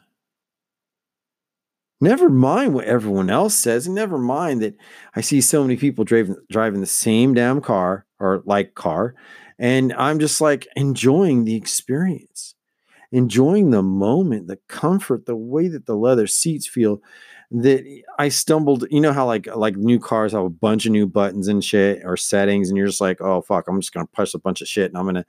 Never 2.00 2.30
mind 2.30 2.72
what 2.72 2.86
everyone 2.86 3.28
else 3.28 3.54
says, 3.54 3.86
and 3.86 3.94
never 3.94 4.16
mind 4.16 4.62
that 4.62 4.74
I 5.14 5.20
see 5.20 5.42
so 5.42 5.62
many 5.62 5.76
people 5.76 6.04
driving 6.04 6.36
driving 6.50 6.80
the 6.80 6.86
same 6.86 7.34
damn 7.34 7.60
car 7.60 8.06
or 8.18 8.42
like 8.46 8.74
car, 8.74 9.14
and 9.58 9.92
I'm 9.92 10.18
just 10.18 10.40
like 10.40 10.66
enjoying 10.76 11.44
the 11.44 11.56
experience, 11.56 12.54
enjoying 13.12 13.70
the 13.70 13.82
moment, 13.82 14.46
the 14.46 14.58
comfort, 14.68 15.26
the 15.26 15.36
way 15.36 15.68
that 15.68 15.86
the 15.86 15.96
leather 15.96 16.26
seats 16.26 16.66
feel. 16.66 17.02
That 17.52 17.84
I 18.18 18.28
stumbled, 18.28 18.86
you 18.90 19.00
know 19.00 19.12
how 19.12 19.26
like 19.26 19.48
like 19.56 19.76
new 19.76 19.98
cars 19.98 20.32
have 20.32 20.44
a 20.44 20.48
bunch 20.48 20.86
of 20.86 20.92
new 20.92 21.08
buttons 21.08 21.48
and 21.48 21.64
shit 21.64 22.02
or 22.04 22.16
settings, 22.16 22.68
and 22.68 22.78
you're 22.78 22.86
just 22.86 23.00
like, 23.00 23.20
oh 23.20 23.42
fuck, 23.42 23.66
I'm 23.66 23.80
just 23.80 23.92
gonna 23.92 24.06
push 24.06 24.34
a 24.34 24.38
bunch 24.38 24.60
of 24.62 24.68
shit 24.68 24.90
and 24.90 24.96
I'm 24.96 25.06
gonna 25.06 25.26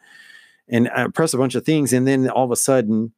and 0.69 0.89
I 0.95 1.07
press 1.07 1.33
a 1.33 1.37
bunch 1.39 1.55
of 1.55 1.65
things, 1.65 1.93
and 1.93 2.07
then 2.07 2.29
all 2.29 2.45
of 2.45 2.51
a 2.51 2.55
sudden, 2.55 3.11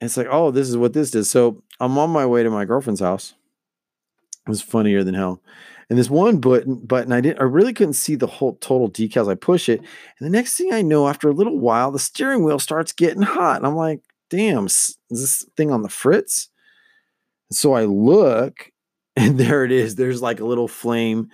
it's 0.00 0.16
like, 0.16 0.26
oh, 0.30 0.50
this 0.50 0.68
is 0.68 0.76
what 0.76 0.92
this 0.92 1.12
does. 1.12 1.30
So 1.30 1.62
I'm 1.80 1.96
on 1.98 2.10
my 2.10 2.26
way 2.26 2.42
to 2.42 2.50
my 2.50 2.64
girlfriend's 2.64 3.00
house. 3.00 3.34
It 4.46 4.50
was 4.50 4.60
funnier 4.60 5.04
than 5.04 5.14
hell. 5.14 5.40
And 5.88 5.98
this 5.98 6.10
one 6.10 6.38
button, 6.38 6.76
button, 6.76 7.12
I 7.12 7.20
didn't, 7.20 7.40
I 7.40 7.44
really 7.44 7.72
couldn't 7.72 7.94
see 7.94 8.14
the 8.14 8.26
whole 8.26 8.56
total 8.56 8.90
decals. 8.90 9.30
I 9.30 9.34
push 9.34 9.68
it, 9.68 9.80
and 9.80 10.26
the 10.26 10.30
next 10.30 10.56
thing 10.56 10.72
I 10.72 10.82
know, 10.82 11.08
after 11.08 11.28
a 11.28 11.34
little 11.34 11.58
while, 11.58 11.90
the 11.90 11.98
steering 11.98 12.44
wheel 12.44 12.58
starts 12.58 12.92
getting 12.92 13.22
hot, 13.22 13.58
and 13.58 13.66
I'm 13.66 13.76
like, 13.76 14.00
damn, 14.30 14.66
is 14.66 14.98
this 15.10 15.44
thing 15.56 15.70
on 15.70 15.82
the 15.82 15.88
fritz? 15.88 16.48
So 17.52 17.74
I 17.74 17.84
look, 17.84 18.70
and 19.16 19.38
there 19.38 19.64
it 19.64 19.72
is. 19.72 19.94
There's 19.94 20.22
like 20.22 20.40
a 20.40 20.46
little 20.46 20.68
flame 20.68 21.30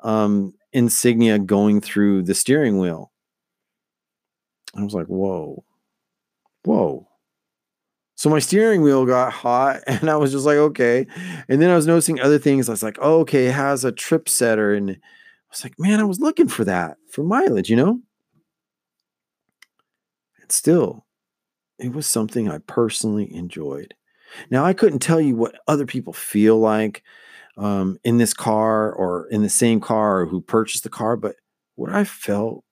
um, 0.00 0.54
insignia 0.72 1.38
going 1.38 1.80
through 1.80 2.22
the 2.22 2.34
steering 2.34 2.78
wheel. 2.78 3.12
I 4.74 4.82
was 4.82 4.94
like, 4.94 5.06
whoa, 5.06 5.64
whoa. 6.64 7.08
So 8.22 8.30
my 8.30 8.38
steering 8.38 8.82
wheel 8.82 9.04
got 9.04 9.32
hot 9.32 9.80
and 9.88 10.08
I 10.08 10.14
was 10.14 10.30
just 10.30 10.46
like, 10.46 10.56
okay. 10.56 11.08
And 11.48 11.60
then 11.60 11.70
I 11.70 11.74
was 11.74 11.88
noticing 11.88 12.20
other 12.20 12.38
things. 12.38 12.68
I 12.68 12.72
was 12.72 12.82
like, 12.84 12.96
oh, 13.02 13.18
okay, 13.22 13.46
it 13.46 13.52
has 13.52 13.84
a 13.84 13.90
trip 13.90 14.28
setter. 14.28 14.72
And 14.72 14.92
I 14.92 14.96
was 15.50 15.64
like, 15.64 15.74
man, 15.76 15.98
I 15.98 16.04
was 16.04 16.20
looking 16.20 16.46
for 16.46 16.62
that 16.64 16.98
for 17.10 17.24
mileage, 17.24 17.68
you 17.68 17.74
know? 17.74 17.98
And 20.40 20.52
still, 20.52 21.04
it 21.80 21.92
was 21.92 22.06
something 22.06 22.48
I 22.48 22.58
personally 22.58 23.34
enjoyed. 23.34 23.92
Now, 24.50 24.64
I 24.64 24.72
couldn't 24.72 25.00
tell 25.00 25.20
you 25.20 25.34
what 25.34 25.58
other 25.66 25.84
people 25.84 26.12
feel 26.12 26.60
like 26.60 27.02
um, 27.58 27.98
in 28.04 28.18
this 28.18 28.34
car 28.34 28.92
or 28.92 29.26
in 29.32 29.42
the 29.42 29.48
same 29.48 29.80
car 29.80 30.20
or 30.20 30.26
who 30.26 30.40
purchased 30.40 30.84
the 30.84 30.90
car, 30.90 31.16
but 31.16 31.34
what 31.74 31.90
I 31.90 32.04
felt 32.04 32.62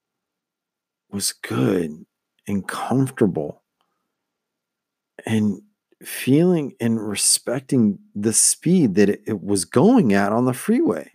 was 1.11 1.33
good 1.33 2.07
and 2.47 2.69
comfortable 2.69 3.60
and 5.27 5.61
feeling 6.05 6.75
and 6.81 7.07
respecting 7.07 7.99
the 8.15 8.33
speed 8.33 8.95
that 8.95 9.09
it, 9.09 9.23
it, 9.27 9.43
was 9.43 9.65
going 9.65 10.13
at 10.13 10.33
on 10.33 10.47
the 10.47 10.55
freeway. 10.55 11.11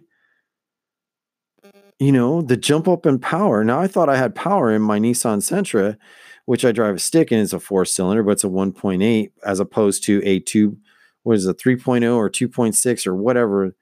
You 2.00 2.12
know, 2.12 2.42
the 2.42 2.58
jump 2.58 2.88
up 2.88 3.06
in 3.06 3.20
power. 3.20 3.64
Now, 3.64 3.80
I 3.80 3.88
thought 3.88 4.10
I 4.10 4.18
had 4.18 4.36
power 4.36 4.72
in 4.72 4.82
my 4.82 5.00
Nissan 5.00 5.40
Sentra, 5.40 5.98
which 6.46 6.66
I 6.66 6.72
drive 6.72 6.96
a 6.96 7.00
stick 7.00 7.32
and 7.32 7.42
it's 7.42 7.54
a 7.54 7.60
four 7.60 7.86
cylinder, 7.86 8.22
but 8.22 8.34
it's 8.34 8.44
a 8.44 8.48
1.8 8.48 9.32
as 9.46 9.60
opposed 9.60 10.04
to 10.04 10.22
a 10.24 10.40
two, 10.40 10.78
what 11.24 11.38
is 11.38 11.46
it, 11.46 11.58
3.0 11.58 12.16
or 12.16 12.30
2.6 12.30 13.08
or 13.08 13.16
whatever 13.16 13.76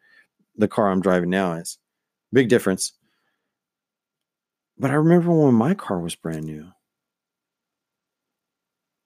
the 0.55 0.67
car 0.67 0.91
I'm 0.91 1.01
driving 1.01 1.31
now 1.31 1.53
is. 1.53 1.79
Big 2.31 2.49
difference. 2.49 2.93
But 4.77 4.91
I 4.91 4.95
remember 4.95 5.31
when 5.31 5.53
my 5.53 5.73
car 5.73 5.99
was 5.99 6.15
brand 6.15 6.45
new 6.45 6.71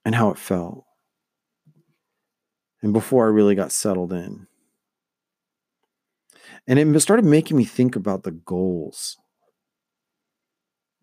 and 0.05 0.15
how 0.15 0.29
it 0.29 0.37
felt. 0.37 0.86
And 2.81 2.93
before 2.93 3.25
I 3.25 3.29
really 3.29 3.55
got 3.55 3.71
settled 3.71 4.13
in. 4.13 4.47
And 6.67 6.77
it 6.77 6.99
started 6.99 7.25
making 7.25 7.57
me 7.57 7.65
think 7.65 7.95
about 7.95 8.23
the 8.23 8.31
goals. 8.31 9.17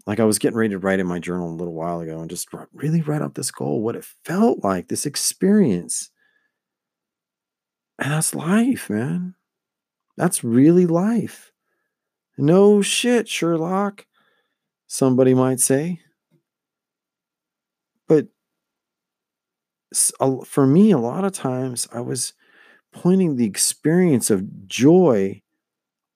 Like 0.07 0.21
I 0.21 0.25
was 0.25 0.39
getting 0.39 0.59
ready 0.59 0.71
to 0.71 0.79
write 0.79 1.01
in 1.01 1.07
my 1.07 1.19
journal 1.19 1.49
a 1.49 1.57
little 1.57 1.73
while 1.73 2.01
ago 2.01 2.21
and 2.21 2.29
just 2.29 2.49
really 2.73 3.01
write 3.01 3.23
out 3.23 3.35
this 3.35 3.51
goal, 3.51 3.83
what 3.83 3.97
it 3.97 4.05
felt 4.25 4.63
like, 4.63 4.89
this 4.89 5.07
experience. 5.07 6.11
And 7.99 8.13
that's 8.13 8.35
life, 8.35 8.91
man. 8.91 9.35
That's 10.17 10.45
really 10.45 10.87
life. 10.87 11.53
No 12.37 12.83
shit, 12.83 13.29
Sherlock 13.29 14.07
somebody 14.87 15.35
might 15.35 15.61
say. 15.61 16.01
But 18.07 18.29
for 20.47 20.67
me, 20.67 20.91
a 20.91 20.99
lot 20.99 21.25
of 21.25 21.33
times 21.33 21.89
I 21.93 22.01
was 22.01 22.33
pointing 22.93 23.37
the 23.37 23.47
experience 23.47 24.31
of 24.31 24.69
joy 24.69 25.43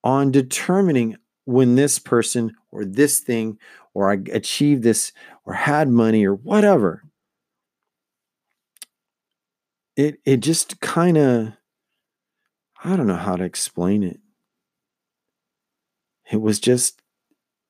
on 0.05 0.33
determining 0.33 1.17
when 1.45 1.77
this 1.77 1.99
person 1.99 2.55
or 2.73 2.85
this 2.85 3.21
thing 3.21 3.59
or 3.95 4.13
I 4.13 4.19
achieved 4.33 4.83
this 4.83 5.13
or 5.45 5.55
had 5.55 5.89
money 5.89 6.27
or 6.27 6.35
whatever. 6.35 7.05
it 9.99 10.21
it 10.25 10.37
just 10.39 10.81
kind 10.81 11.19
of 11.19 11.53
I 12.83 12.97
don't 12.97 13.09
know 13.09 13.17
how 13.17 13.37
to 13.37 13.45
explain 13.45 14.05
it. 14.05 14.21
It 16.31 16.41
was 16.41 16.61
just 16.61 17.03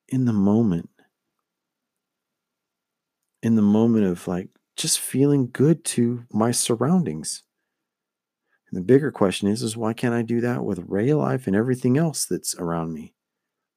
in 0.09 0.27
the 0.27 0.33
moment. 0.35 0.91
In 3.43 3.55
the 3.55 3.63
moment 3.63 4.05
of 4.05 4.29
like 4.29 4.49
just 4.79 5.01
feeling 5.01 5.51
good 5.53 5.85
to 5.85 6.25
my 6.33 6.53
surroundings. 6.53 7.43
And 8.71 8.79
the 8.79 8.85
bigger 8.85 9.11
question 9.11 9.49
is, 9.49 9.63
is 9.63 9.77
why 9.77 9.93
can't 9.93 10.15
I 10.15 10.23
do 10.23 10.41
that 10.41 10.65
with 10.65 10.85
Ray 10.87 11.13
Life 11.13 11.47
and 11.47 11.57
everything 11.57 11.99
else 11.99 12.25
that's 12.25 12.55
around 12.55 12.95
me? 12.95 13.15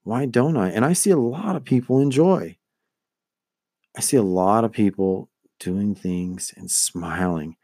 Why 0.04 0.26
don't 0.26 0.58
I? 0.58 0.70
And 0.70 0.86
I 0.86 0.94
see 0.94 1.10
a 1.10 1.18
lot 1.18 1.56
of 1.56 1.64
people 1.64 2.00
enjoy. 2.00 2.58
I 3.98 4.02
see 4.02 4.18
a 4.18 4.24
lot 4.24 4.64
of 4.64 4.72
people 4.72 5.30
doing 5.60 5.96
things 5.96 6.54
and 6.56 6.70
smiling 6.70 7.56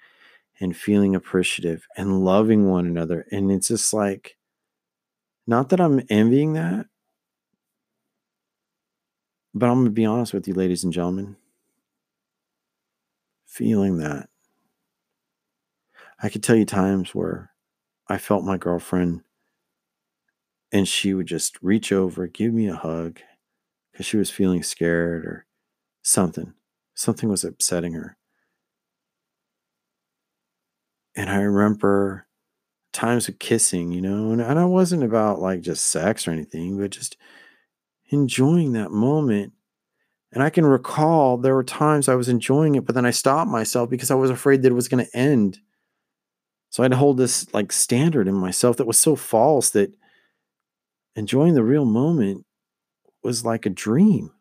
and 0.59 0.75
feeling 0.75 1.15
appreciative 1.15 1.85
and 1.95 2.25
loving 2.25 2.69
one 2.69 2.85
another. 2.85 3.25
And 3.31 3.51
it's 3.51 3.67
just 3.67 3.93
like, 3.93 4.35
not 5.45 5.69
that 5.69 5.79
I'm 5.79 6.01
envying 6.09 6.53
that, 6.53 6.87
but 9.53 9.67
I'm 9.67 9.75
going 9.75 9.85
to 9.85 9.91
be 9.91 10.05
honest 10.05 10.33
with 10.33 10.47
you, 10.47 10.53
ladies 10.53 10.83
and 10.83 10.93
gentlemen. 10.93 11.37
Feeling 13.57 13.97
that. 13.97 14.29
I 16.21 16.29
could 16.29 16.43
tell 16.43 16.55
you 16.55 16.63
times 16.63 17.15
where 17.15 17.53
I 18.07 18.19
felt 18.19 18.43
my 18.43 18.55
girlfriend 18.55 19.21
and 20.71 20.87
she 20.87 21.15
would 21.15 21.25
just 21.25 21.57
reach 21.63 21.91
over, 21.91 22.27
give 22.27 22.53
me 22.53 22.67
a 22.67 22.75
hug 22.75 23.19
because 23.91 24.05
she 24.05 24.15
was 24.17 24.29
feeling 24.29 24.61
scared 24.61 25.25
or 25.25 25.47
something. 26.03 26.53
Something 26.93 27.29
was 27.29 27.43
upsetting 27.43 27.93
her. 27.93 28.15
And 31.15 31.27
I 31.27 31.37
remember 31.37 32.27
times 32.93 33.27
of 33.27 33.39
kissing, 33.39 33.91
you 33.91 34.01
know, 34.01 34.29
and, 34.33 34.39
and 34.39 34.59
I 34.59 34.65
wasn't 34.65 35.01
about 35.01 35.41
like 35.41 35.61
just 35.61 35.87
sex 35.87 36.27
or 36.27 36.31
anything, 36.31 36.77
but 36.77 36.91
just 36.91 37.17
enjoying 38.11 38.73
that 38.73 38.91
moment. 38.91 39.53
And 40.31 40.43
I 40.43 40.49
can 40.49 40.65
recall 40.65 41.37
there 41.37 41.55
were 41.55 41.63
times 41.63 42.09
I 42.09 42.15
was 42.15 42.29
enjoying 42.29 42.75
it, 42.75 42.85
but 42.85 42.95
then 42.95 43.05
I 43.05 43.11
stopped 43.11 43.49
myself 43.49 43.89
because 43.89 44.11
I 44.11 44.15
was 44.15 44.29
afraid 44.29 44.61
that 44.61 44.71
it 44.71 44.75
was 44.75 44.89
going 44.89 45.05
to 45.05 45.17
end. 45.17 45.59
So 46.69 46.83
I'd 46.83 46.93
hold 46.93 47.17
this 47.17 47.51
like 47.53 47.71
standard 47.71 48.27
in 48.27 48.35
myself 48.35 48.77
that 48.77 48.87
was 48.87 48.97
so 48.97 49.15
false 49.15 49.69
that 49.71 49.95
enjoying 51.15 51.53
the 51.53 51.63
real 51.63 51.85
moment 51.85 52.45
was 53.23 53.45
like 53.45 53.65
a 53.65 53.69
dream. 53.69 54.31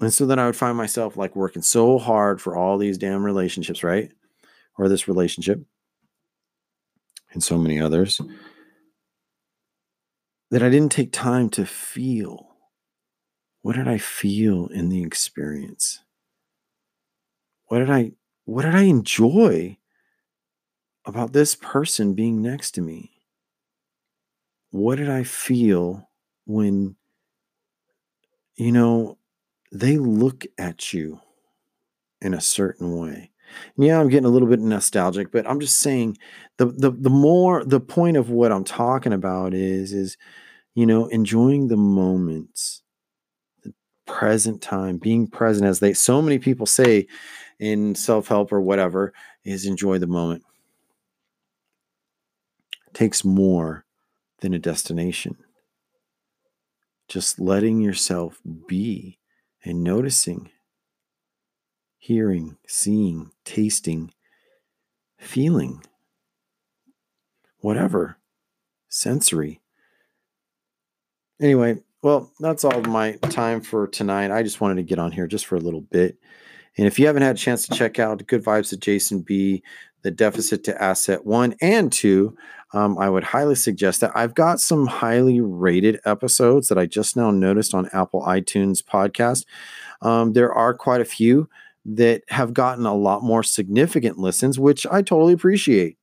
And 0.00 0.12
so 0.12 0.26
then 0.26 0.38
I 0.38 0.46
would 0.46 0.56
find 0.56 0.76
myself 0.76 1.16
like 1.16 1.34
working 1.34 1.62
so 1.62 1.98
hard 1.98 2.40
for 2.40 2.56
all 2.56 2.78
these 2.78 2.98
damn 2.98 3.24
relationships, 3.24 3.82
right? 3.82 4.12
Or 4.76 4.88
this 4.88 5.08
relationship 5.08 5.60
and 7.32 7.42
so 7.42 7.58
many 7.58 7.80
others 7.80 8.20
that 10.50 10.62
I 10.62 10.70
didn't 10.70 10.92
take 10.92 11.12
time 11.12 11.50
to 11.50 11.66
feel. 11.66 12.47
What 13.68 13.76
did 13.76 13.86
I 13.86 13.98
feel 13.98 14.68
in 14.68 14.88
the 14.88 15.02
experience? 15.02 16.00
What 17.66 17.80
did 17.80 17.90
I 17.90 18.12
what 18.46 18.62
did 18.62 18.74
I 18.74 18.84
enjoy 18.84 19.76
about 21.04 21.34
this 21.34 21.54
person 21.54 22.14
being 22.14 22.40
next 22.40 22.70
to 22.76 22.80
me? 22.80 23.10
What 24.70 24.96
did 24.96 25.10
I 25.10 25.22
feel 25.22 26.08
when 26.46 26.96
you 28.56 28.72
know 28.72 29.18
they 29.70 29.98
look 29.98 30.46
at 30.56 30.94
you 30.94 31.20
in 32.22 32.32
a 32.32 32.40
certain 32.40 32.96
way? 32.96 33.32
Yeah, 33.76 34.00
I'm 34.00 34.08
getting 34.08 34.24
a 34.24 34.30
little 34.30 34.48
bit 34.48 34.60
nostalgic, 34.60 35.30
but 35.30 35.46
I'm 35.46 35.60
just 35.60 35.80
saying 35.80 36.16
the 36.56 36.68
the 36.68 36.90
the 36.90 37.10
more 37.10 37.66
the 37.66 37.80
point 37.80 38.16
of 38.16 38.30
what 38.30 38.50
I'm 38.50 38.64
talking 38.64 39.12
about 39.12 39.52
is 39.52 39.92
is 39.92 40.16
you 40.74 40.86
know 40.86 41.08
enjoying 41.08 41.68
the 41.68 41.76
moments, 41.76 42.82
present 44.08 44.60
time, 44.60 44.96
being 44.96 45.28
present 45.28 45.68
as 45.68 45.78
they 45.78 45.92
so 45.92 46.20
many 46.20 46.38
people 46.38 46.66
say 46.66 47.06
in 47.60 47.94
self-help 47.94 48.52
or 48.52 48.60
whatever 48.60 49.12
is 49.44 49.66
enjoy 49.66 49.98
the 49.98 50.06
moment. 50.08 50.42
It 52.88 52.94
takes 52.94 53.24
more 53.24 53.84
than 54.40 54.54
a 54.54 54.58
destination. 54.58 55.36
Just 57.06 57.38
letting 57.38 57.80
yourself 57.80 58.40
be 58.66 59.18
and 59.64 59.84
noticing 59.84 60.50
hearing, 61.98 62.56
seeing, 62.66 63.30
tasting, 63.44 64.12
feeling, 65.18 65.82
whatever, 67.58 68.16
sensory. 68.88 69.60
Anyway, 71.40 71.78
well, 72.02 72.32
that's 72.40 72.64
all 72.64 72.80
my 72.82 73.12
time 73.30 73.60
for 73.60 73.86
tonight. 73.86 74.30
I 74.30 74.42
just 74.42 74.60
wanted 74.60 74.76
to 74.76 74.82
get 74.82 74.98
on 74.98 75.12
here 75.12 75.26
just 75.26 75.46
for 75.46 75.56
a 75.56 75.60
little 75.60 75.80
bit. 75.80 76.16
And 76.76 76.86
if 76.86 76.98
you 76.98 77.06
haven't 77.06 77.22
had 77.22 77.34
a 77.34 77.38
chance 77.38 77.66
to 77.66 77.74
check 77.74 77.98
out 77.98 78.26
Good 78.26 78.44
Vibes 78.44 78.72
of 78.72 78.80
Jason 78.80 79.22
B, 79.22 79.62
the 80.02 80.10
deficit 80.12 80.62
to 80.64 80.82
asset 80.82 81.26
one 81.26 81.56
and 81.60 81.92
two, 81.92 82.36
um, 82.72 82.98
I 82.98 83.10
would 83.10 83.24
highly 83.24 83.56
suggest 83.56 84.00
that. 84.00 84.12
I've 84.14 84.34
got 84.34 84.60
some 84.60 84.86
highly 84.86 85.40
rated 85.40 85.98
episodes 86.04 86.68
that 86.68 86.78
I 86.78 86.86
just 86.86 87.16
now 87.16 87.30
noticed 87.30 87.74
on 87.74 87.88
Apple 87.92 88.22
iTunes 88.22 88.82
podcast. 88.82 89.44
Um, 90.00 90.34
there 90.34 90.52
are 90.52 90.74
quite 90.74 91.00
a 91.00 91.06
few 91.06 91.48
that 91.84 92.22
have 92.28 92.54
gotten 92.54 92.86
a 92.86 92.94
lot 92.94 93.22
more 93.22 93.42
significant 93.42 94.18
listens, 94.18 94.58
which 94.58 94.86
I 94.86 95.02
totally 95.02 95.32
appreciate. 95.32 95.96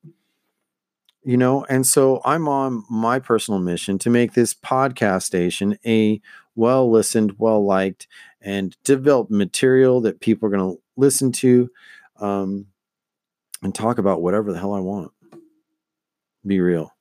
You 1.25 1.37
know, 1.37 1.65
and 1.65 1.87
so 1.87 2.21
I'm 2.23 2.47
on 2.47 2.83
my 2.87 3.17
personal 3.17 3.59
mission 3.59 3.97
to 3.99 4.11
make 4.11 4.33
this 4.33 4.53
podcast 4.53 5.23
station 5.23 5.75
a 5.83 6.21
well 6.53 6.89
listened, 6.89 7.39
well 7.39 7.65
liked, 7.65 8.07
and 8.41 8.77
develop 8.83 9.31
material 9.31 10.01
that 10.01 10.19
people 10.19 10.47
are 10.47 10.51
going 10.51 10.75
to 10.75 10.81
listen 10.95 11.31
to 11.31 11.71
um, 12.19 12.67
and 13.63 13.73
talk 13.73 13.97
about 13.97 14.21
whatever 14.21 14.53
the 14.53 14.59
hell 14.59 14.75
I 14.75 14.79
want. 14.79 15.11
Be 16.45 16.59
real. 16.59 16.91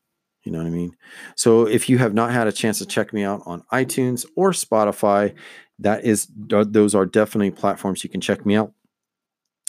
You 0.43 0.53
know 0.53 0.59
what 0.59 0.67
I 0.67 0.71
mean? 0.71 0.97
So 1.37 1.67
if 1.67 1.91
you 1.91 1.99
have 1.99 2.15
not 2.15 2.33
had 2.33 2.47
a 2.47 2.53
chance 2.53 2.79
to 2.79 2.87
check 2.87 3.13
me 3.13 3.25
out 3.25 3.43
on 3.45 3.63
iTunes 3.73 4.25
or 4.37 4.53
Spotify, 4.53 5.35
that 5.79 6.05
is 6.05 6.29
those 6.35 6.95
are 6.95 7.07
definitely 7.07 7.51
platforms 7.51 8.05
you 8.05 8.11
can 8.11 8.23
check 8.23 8.47
me 8.47 8.57
out. 8.57 8.73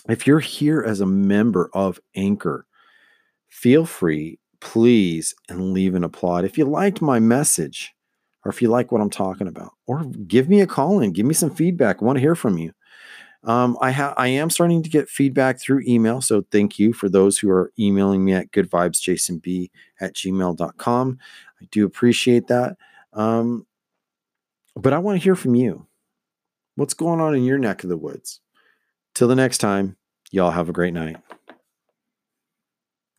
If 0.08 0.28
you're 0.28 0.40
here 0.40 0.82
as 0.82 1.02
a 1.02 1.06
member 1.06 1.70
of 1.74 2.00
Anchor, 2.16 2.66
feel 3.50 3.86
free, 3.86 4.40
please, 4.66 5.36
and 5.48 5.74
leave 5.74 5.94
an 5.94 6.04
applaud. 6.04 6.44
If 6.44 6.58
you 6.58 6.66
liked 6.66 7.00
my 7.00 7.20
message, 7.20 7.94
or 8.44 8.50
if 8.50 8.64
you 8.64 8.68
like 8.68 8.92
what 8.92 9.00
I'm 9.00 9.12
talking 9.12 9.48
about, 9.48 9.74
or 9.86 10.04
give 10.04 10.50
me 10.50 10.60
a 10.60 10.68
call 10.68 11.00
in, 11.00 11.14
give 11.14 11.26
me 11.26 11.36
some 11.36 11.54
feedback. 11.54 12.02
I 12.02 12.06
want 12.06 12.18
to 12.18 12.22
hear 12.22 12.36
from 12.36 12.58
you. 12.58 12.74
Um, 13.44 13.78
I 13.80 13.92
have 13.92 14.16
I 14.18 14.28
am 14.28 14.50
starting 14.50 14.82
to 14.82 14.90
get 14.90 15.08
feedback 15.08 15.60
through 15.60 15.84
email. 15.88 16.20
So 16.20 16.44
thank 16.52 16.80
you 16.80 16.94
for 16.94 17.10
those 17.10 17.38
who 17.38 17.50
are 17.52 17.72
emailing 17.78 18.26
me 18.26 18.34
at 18.34 18.52
goodvibesjasonb 18.52 19.70
at 20.02 20.16
gmail.com. 20.16 21.20
I 21.62 21.66
do 21.70 21.86
appreciate 21.86 22.48
that. 22.48 22.76
Um, 23.14 23.68
but 24.76 24.94
I 24.94 24.98
want 24.98 25.20
to 25.20 25.24
hear 25.24 25.36
from 25.36 25.54
you. 25.54 25.86
What's 26.76 26.96
going 26.96 27.22
on 27.22 27.36
in 27.36 27.44
your 27.44 27.60
neck 27.60 27.84
of 27.84 27.90
the 27.90 27.98
woods? 27.98 28.42
Till 29.14 29.28
the 29.28 29.36
next 29.36 29.60
time, 29.60 29.96
y'all 30.32 30.52
have 30.52 30.70
a 30.70 30.74
great 30.74 30.94
night. 30.94 31.18